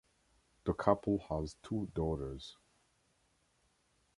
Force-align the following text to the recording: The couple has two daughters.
The 0.63 0.73
couple 0.73 1.19
has 1.29 1.57
two 1.61 1.91
daughters. 1.93 2.57